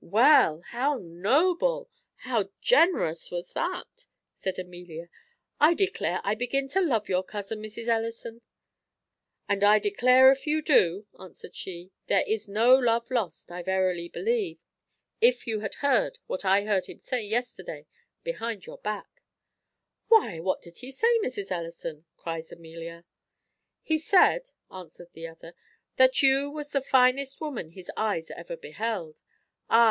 "Well! 0.00 0.60
how 0.68 0.96
noble, 1.02 1.90
how 2.18 2.50
generous 2.62 3.30
was 3.30 3.52
that!" 3.52 4.06
said 4.32 4.58
Amelia. 4.58 5.10
"I 5.60 5.74
declare 5.74 6.20
I 6.24 6.34
begin 6.34 6.66
to 6.68 6.80
love 6.80 7.08
your 7.10 7.22
cousin, 7.22 7.60
Mrs. 7.60 7.88
Ellison." 7.88 8.40
"And 9.50 9.62
I 9.62 9.78
declare 9.78 10.30
if 10.32 10.46
you 10.46 10.62
do," 10.62 11.06
answered 11.18 11.54
she, 11.54 11.90
"there 12.06 12.24
is 12.26 12.48
no 12.48 12.74
love 12.74 13.10
lost, 13.10 13.50
I 13.52 13.62
verily 13.62 14.08
believe; 14.08 14.58
if 15.20 15.46
you 15.46 15.60
had 15.60 15.74
heard 15.76 16.18
what 16.26 16.42
I 16.44 16.64
heard 16.64 16.86
him 16.86 17.00
say 17.00 17.22
yesterday 17.22 17.84
behind 18.24 18.64
your 18.66 18.78
back" 18.78 19.22
"Why, 20.08 20.40
what 20.40 20.62
did 20.62 20.78
he 20.78 20.90
say, 20.90 21.18
Mrs. 21.18 21.50
Ellison?" 21.50 22.06
cries 22.16 22.50
Amelia. 22.50 23.04
"He 23.82 23.98
said," 23.98 24.50
answered 24.70 25.12
the 25.12 25.26
other, 25.26 25.54
"that 25.96 26.22
you 26.22 26.50
was 26.50 26.70
the 26.70 26.80
finest 26.80 27.40
woman 27.42 27.70
his 27.70 27.90
eyes 27.96 28.30
ever 28.30 28.56
beheld. 28.56 29.20
Ah! 29.68 29.86